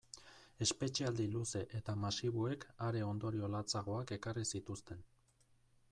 [0.65, 5.09] Espetxealdi luze eta masiboek are ondorio latzagoak ekarri zituzten.